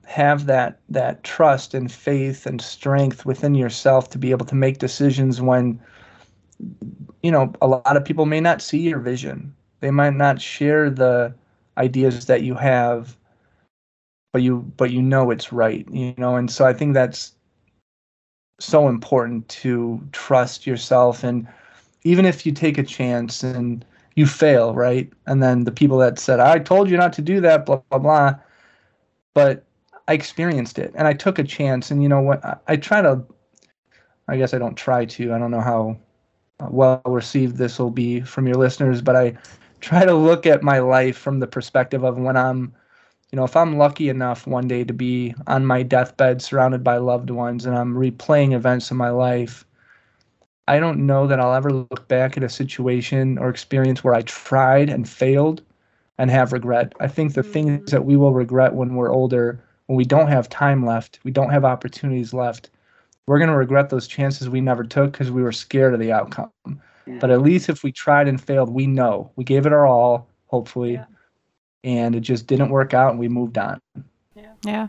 [0.07, 4.79] have that that trust and faith and strength within yourself to be able to make
[4.79, 5.81] decisions when
[7.22, 9.55] you know a lot of people may not see your vision.
[9.81, 11.35] They might not share the
[11.79, 13.16] ideas that you have
[14.33, 17.35] but you but you know it's right you know and so i think that's
[18.61, 21.47] so important to trust yourself and
[22.05, 23.84] even if you take a chance and
[24.16, 25.11] you fail right?
[25.26, 27.99] And then the people that said i told you not to do that blah blah
[27.99, 28.34] blah.
[29.34, 29.64] But
[30.09, 31.90] i experienced it and i took a chance.
[31.90, 32.44] And you know what?
[32.44, 33.24] I, I try to
[34.28, 35.96] i guess i don't try to i don't know how
[36.61, 39.36] uh, well received this will be from your listeners but i
[39.80, 42.74] try to look at my life from the perspective of when i'm
[43.32, 46.96] you know if i'm lucky enough one day to be on my deathbed surrounded by
[46.96, 49.64] loved ones and i'm replaying events in my life
[50.69, 54.23] i don't know that i'll ever look back at a situation or experience where i
[54.23, 55.62] tried and failed
[56.19, 56.93] and have regret.
[57.01, 60.49] I think the things that we will regret when we're older when we don't have
[60.49, 62.71] time left we don't have opportunities left.
[63.27, 66.12] We're going to regret those chances we never took because we were scared of the
[66.12, 66.51] outcome.
[67.21, 69.31] But at least if we tried and failed we know.
[69.37, 70.95] We gave it our all hopefully.
[70.95, 71.05] Yeah.
[71.85, 73.81] and it just didn't work out and we moved on.
[74.35, 74.53] Yeah.
[74.64, 74.89] Yeah.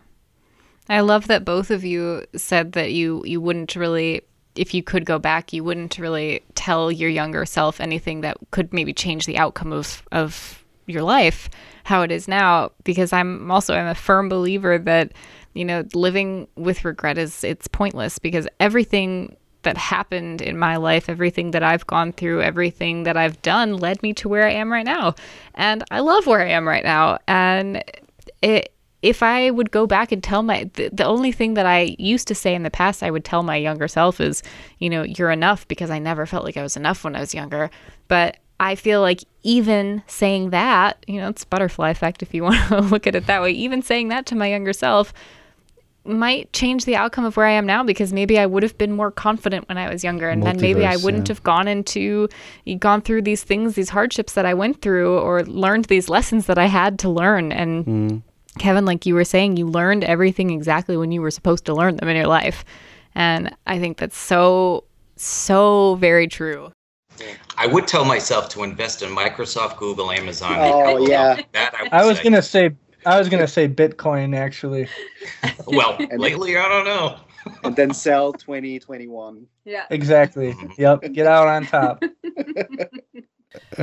[0.89, 4.21] I love that both of you said that you you wouldn't really
[4.59, 8.73] if you could go back, you wouldn't really tell your younger self anything that could
[8.73, 11.49] maybe change the outcome of of your life
[11.83, 15.13] how it is now because I'm also I'm a firm believer that
[15.53, 21.09] you know living with regret is it's pointless because everything that happened in my life,
[21.09, 24.71] everything that I've gone through, everything that I've done led me to where I am
[24.71, 25.15] right now.
[25.55, 27.17] And I love where I am right now.
[27.27, 27.83] And
[28.41, 31.95] it, if I would go back and tell my, the, the only thing that I
[31.97, 34.43] used to say in the past, I would tell my younger self is,
[34.79, 37.33] you know, you're enough because I never felt like I was enough when I was
[37.33, 37.69] younger.
[38.09, 42.67] But I feel like even saying that, you know, it's butterfly effect if you want
[42.67, 45.13] to look at it that way, even saying that to my younger self
[46.05, 48.93] might change the outcome of where I am now because maybe I would have been
[48.93, 51.33] more confident when I was younger and then maybe I wouldn't yeah.
[51.33, 52.29] have gone into
[52.79, 56.57] gone through these things, these hardships that I went through or learned these lessons that
[56.57, 58.23] I had to learn and Mm.
[58.57, 61.97] Kevin like you were saying you learned everything exactly when you were supposed to learn
[61.97, 62.65] them in your life.
[63.15, 64.85] And I think that's so
[65.15, 66.71] so very true.
[67.57, 70.55] I would tell myself to invest in Microsoft, Google, Amazon.
[70.57, 71.41] Oh, yeah.
[71.51, 72.23] That I, I was say.
[72.23, 72.71] gonna say
[73.05, 74.87] I was gonna say Bitcoin actually.
[75.67, 77.19] Well, and lately I don't know.
[77.63, 79.45] and then sell 2021.
[79.65, 79.85] Yeah.
[79.89, 80.53] Exactly.
[80.53, 80.81] Mm-hmm.
[80.81, 81.13] Yep.
[81.13, 82.03] Get out on top.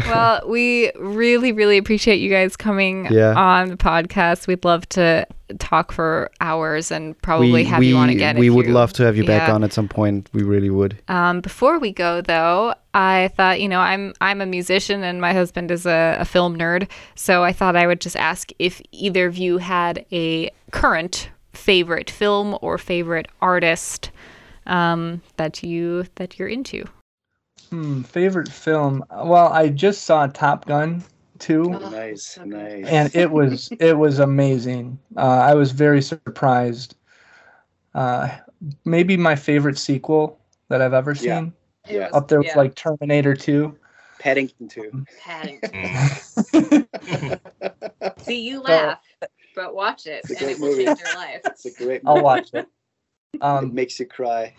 [0.06, 3.34] Well, we really, really appreciate you guys coming Yeah.
[3.34, 4.46] on the podcast.
[4.46, 5.26] We'd love to
[5.58, 8.36] talk for hours and probably we have we, you on again.
[8.38, 9.54] we would you- love to have you back yeah.
[9.54, 10.28] on at some point.
[10.32, 11.00] We really would.
[11.08, 15.32] Um, before we go, though, I thought you know I'm I'm a musician and my
[15.32, 19.26] husband is a, a film nerd, so I thought I would just ask if either
[19.26, 24.10] of you had a current favorite film or favorite artist
[24.66, 26.84] um, that you that you're into.
[27.70, 29.04] Hmm, favorite film.
[29.10, 31.02] Well, I just saw Top Gun
[31.38, 32.86] 2 nice, nice.
[32.86, 34.98] and it was it was amazing.
[35.16, 36.96] Uh, I was very surprised.
[37.94, 38.28] Uh,
[38.84, 40.38] maybe my favorite sequel
[40.68, 41.52] that I've ever seen.
[41.88, 43.76] yeah, Up there with like Terminator 2.
[44.18, 45.04] Paddington Two.
[45.20, 45.84] Paddington.
[48.22, 49.00] See, you laugh,
[49.54, 50.84] but watch it, It's a and great it will movie.
[50.86, 51.42] change your life.
[51.46, 52.04] It's a great.
[52.04, 52.18] Movie.
[52.18, 52.66] I'll watch it.
[53.34, 54.54] It Um, makes you cry.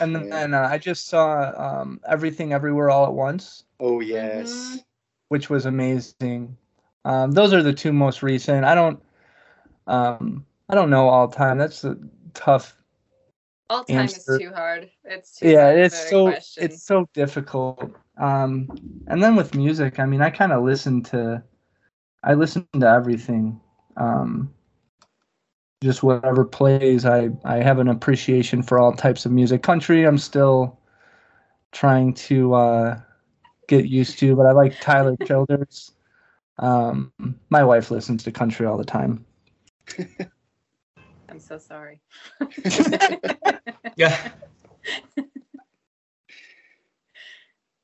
[0.00, 0.22] And Yeah.
[0.30, 3.64] then uh, I just saw um, Everything Everywhere All at Once.
[3.80, 4.50] Oh yes.
[4.50, 4.84] Mhm.
[5.28, 6.56] which was amazing.
[7.04, 8.64] Um, those are the two most recent.
[8.64, 9.02] I don't,
[9.86, 11.58] um, I don't know all time.
[11.58, 11.96] That's a
[12.34, 12.76] tough.
[13.70, 14.90] All time is too hard.
[15.04, 17.90] It's Yeah, it's so it's so difficult.
[18.18, 18.68] Um,
[19.08, 21.42] and then with music, I mean, I kind of listen to,
[22.22, 23.60] I listen to everything.
[23.96, 24.52] Um,
[25.84, 29.62] just whatever plays, I I have an appreciation for all types of music.
[29.62, 30.78] Country, I'm still
[31.72, 33.00] trying to uh,
[33.68, 35.92] get used to, but I like Tyler Childers.
[36.58, 37.12] Um,
[37.50, 39.24] my wife listens to country all the time.
[41.28, 42.00] I'm so sorry.
[43.96, 44.30] Yeah.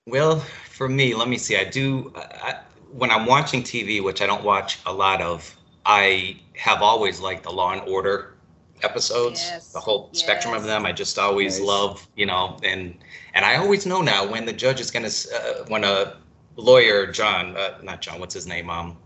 [0.06, 1.56] Well, for me, let me see.
[1.56, 2.58] I do I,
[2.90, 5.56] when I'm watching TV, which I don't watch a lot of.
[5.86, 8.34] I have always liked the Law and Order
[8.82, 10.86] episodes, Yes, the whole spectrum of them.
[10.86, 11.66] I just always Nice.
[11.66, 12.96] love, you know, and
[13.34, 16.16] and I always know now when the judge is gonna, uh, when a
[16.56, 18.96] lawyer, John, uh, not John, what's his name, um,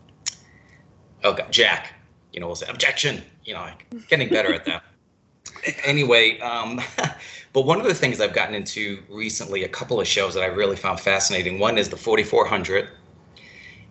[1.22, 1.95] oh God, Jack,
[2.33, 3.22] you know, will say objection.
[3.45, 4.83] You know, like, getting better at that.
[5.85, 6.81] Anyway, um,
[7.53, 10.47] but one of the things I've gotten into recently, a couple of shows that I
[10.47, 11.59] really found fascinating.
[11.59, 12.89] One is the 4400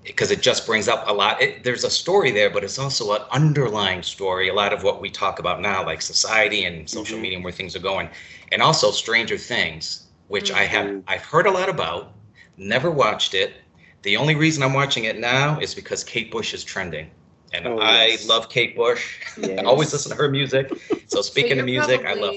[0.04, 1.42] because it just brings up a lot.
[1.42, 4.50] It, there's a story there, but it's also an underlying story.
[4.50, 7.22] A lot of what we talk about now, like society and social Mhm.
[7.22, 8.10] media, and where things are going,
[8.52, 11.04] and also Stranger Things, which I have Mhm.
[11.08, 12.14] I've heard a lot about,
[12.58, 13.54] never watched it.
[14.02, 17.10] The only reason I'm watching it now is because Kate Bush is trending,
[17.54, 18.28] and Oh, I yes.
[18.28, 19.20] love Kate Bush.
[19.38, 20.74] I always listen to her music.
[21.08, 22.36] So speaking of you're music, I love.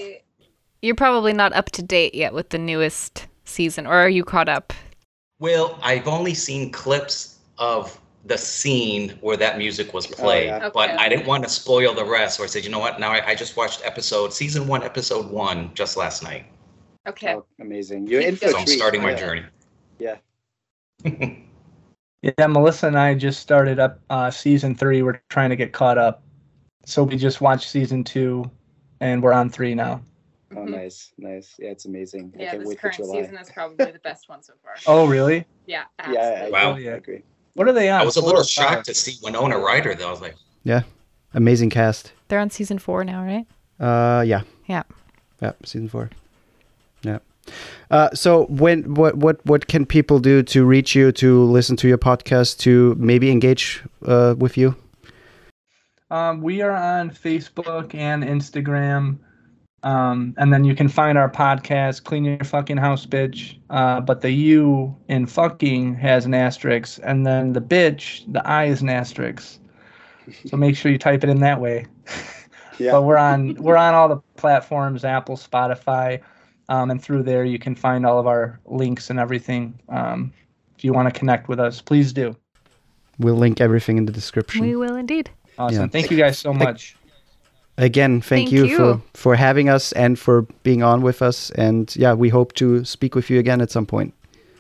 [0.83, 4.49] You're probably not up to date yet with the newest season, or are you caught
[4.51, 4.75] up?
[5.39, 10.71] Well, I've only seen clips of the scene where that music was played, yeah.
[10.75, 12.39] but I didn't want to spoil the rest.
[12.39, 12.99] So I said, you know what?
[12.99, 16.47] Now I, I just watched episode season one, episode one, just last night.
[17.07, 17.35] Okay.
[17.35, 18.09] Oh, amazing.
[18.09, 19.17] You're in for So a So I'm starting my Yeah.
[19.17, 19.45] journey.
[19.99, 20.17] Yeah.
[22.23, 25.03] Yeah, Melissa and I just started up uh, season three.
[25.03, 26.25] We're trying to get caught up.
[26.85, 28.51] So we just watched season two,
[29.01, 30.01] and we're on three now.
[30.53, 30.71] Oh, Mhm.
[30.71, 31.55] nice, nice.
[31.59, 32.33] Yeah, it's amazing.
[32.37, 34.75] Yeah, can't this current season is probably the best one so far.
[34.87, 35.47] Oh, really?
[35.67, 35.85] Yeah.
[35.99, 36.53] Yeah, I, absolutely.
[36.53, 36.75] Wow.
[36.75, 37.23] I agree.
[37.57, 38.01] What are they on?
[38.01, 38.49] I was a little or five?
[38.49, 40.09] shocked to see Winona Ryder, though.
[40.09, 40.83] I was like, yeah,
[41.37, 42.13] Amazing cast.
[42.29, 43.47] They're on season four now, right?
[43.79, 44.43] Uh, yeah.
[44.67, 44.85] Yeah.
[45.43, 46.09] Yeah, season four.
[47.03, 47.19] Yeah.
[47.91, 51.89] Uh, so when what what what can people do to reach you, to listen to
[51.89, 54.75] your podcast, to maybe engage uh, with you?
[56.11, 59.19] Um, we are on Facebook and Instagram.
[59.83, 63.59] Um, and then you can find our podcast, Clean Your Fucking House Bitch.
[63.71, 66.99] Uh, but the U in fucking has an asterisk.
[67.03, 69.59] And then the bitch, the I is an asterisk.
[70.47, 71.87] So make sure you type it in that way.
[72.79, 72.93] Yeah.
[72.93, 76.21] But we're on we're on all the platforms, Apple, Spotify,
[76.69, 79.79] um, and through there you can find all of our links and everything.
[79.89, 80.33] Um,
[80.77, 82.37] if you want to connect with us, please do.
[83.19, 84.61] We'll link everything in the description.
[84.61, 85.31] We will indeed.
[85.59, 85.83] Awesome.
[85.83, 85.87] Yeah.
[85.89, 86.96] Thank you guys so much.
[87.79, 88.77] Again, thank, Thank you, you.
[88.77, 91.51] for for having us and for being on with us.
[91.51, 94.15] And yeah, we hope to speak with you again at some point.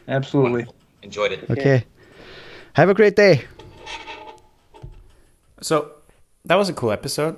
[0.06, 0.66] Absolutely.
[1.02, 1.50] enjoyed it.
[1.50, 1.84] Okay.
[2.74, 3.44] Have a great day.
[5.62, 5.92] So
[6.44, 7.36] that was a cool episode.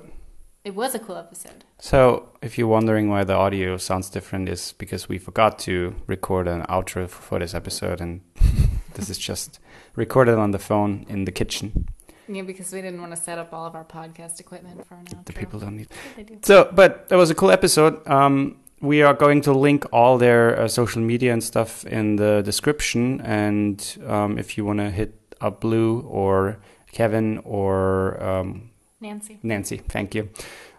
[0.65, 1.63] It was a cool episode.
[1.79, 6.47] So if you're wondering why the audio sounds different, is because we forgot to record
[6.47, 8.21] an outro for this episode, and
[8.95, 9.59] this is just
[9.95, 11.87] recorded on the phone in the kitchen.
[12.31, 15.05] Yeah, because we didn't want to set up all of our podcast equipment for an
[15.05, 15.25] outro.
[15.25, 15.87] The people don't need.
[16.15, 16.37] Do.
[16.43, 18.07] So, but that was a cool episode.
[18.07, 22.41] Um, we are going to link all their uh, social media and stuff in the
[22.43, 26.59] description, and um, if you want to hit up Lou or
[26.91, 28.69] Kevin or um,
[29.01, 29.39] Nancy.
[29.41, 30.29] Nancy, thank you.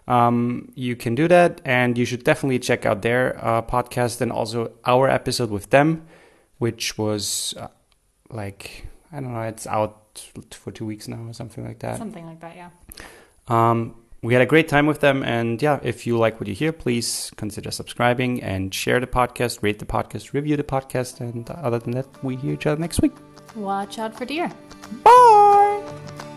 [0.07, 4.31] Um, you can do that, and you should definitely check out their uh, podcast and
[4.31, 6.07] also our episode with them,
[6.59, 7.67] which was uh,
[8.29, 10.00] like I don't know, it's out
[10.51, 11.97] for two weeks now or something like that.
[11.97, 12.69] Something like that, yeah.
[13.47, 16.53] Um, we had a great time with them, and yeah, if you like what you
[16.53, 21.49] hear, please consider subscribing and share the podcast, rate the podcast, review the podcast, and
[21.49, 23.13] other than that, we hear each other next week.
[23.55, 24.51] Watch out for deer.
[25.03, 26.30] Bye.